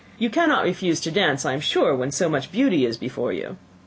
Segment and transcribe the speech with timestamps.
[0.17, 3.57] You cannot refuse to dance, I am sure, when so much beauty is before you."